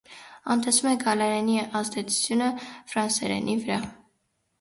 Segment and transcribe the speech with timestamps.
[0.53, 2.47] Անտեսվում է գալլերենի ազդեցությունը
[2.95, 3.79] ֆրանսերենի վրա։